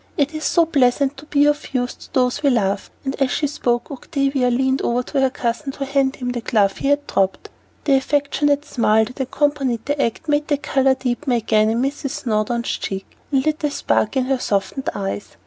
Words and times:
It 0.17 0.33
is 0.33 0.43
so 0.45 0.65
pleasant 0.65 1.15
to 1.17 1.27
be 1.27 1.45
of 1.45 1.75
use 1.75 1.93
to 1.93 2.11
those 2.13 2.41
we 2.41 2.49
love." 2.49 2.89
And 3.05 3.15
as 3.21 3.29
she 3.29 3.45
spoke, 3.45 3.91
Octavia 3.91 4.49
leaned 4.49 4.81
over 4.81 5.21
her 5.21 5.29
cousin 5.29 5.73
to 5.73 5.85
hand 5.85 6.15
him 6.15 6.31
the 6.31 6.41
glove 6.41 6.77
he 6.77 6.87
had 6.87 7.05
dropped. 7.05 7.51
The 7.83 7.93
affectionate 7.93 8.65
smile 8.65 9.05
that 9.05 9.19
accompanied 9.19 9.85
the 9.85 10.01
act 10.01 10.27
made 10.27 10.47
the 10.47 10.57
color 10.57 10.95
deepen 10.95 11.33
again 11.33 11.69
in 11.69 11.83
Mrs. 11.83 12.23
Snowdon's 12.23 12.79
cheek, 12.79 13.15
and 13.31 13.45
lit 13.45 13.63
a 13.63 13.69
spark 13.69 14.17
in 14.17 14.25
her 14.25 14.39
softened 14.39 14.89
eyes. 14.95 15.37